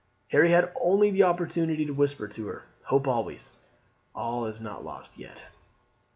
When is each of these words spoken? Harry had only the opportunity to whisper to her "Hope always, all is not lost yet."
Harry 0.29 0.51
had 0.51 0.71
only 0.81 1.11
the 1.11 1.21
opportunity 1.21 1.85
to 1.85 1.93
whisper 1.93 2.27
to 2.27 2.47
her 2.47 2.63
"Hope 2.85 3.07
always, 3.07 3.51
all 4.15 4.47
is 4.47 4.59
not 4.59 4.83
lost 4.83 5.19
yet." 5.19 5.43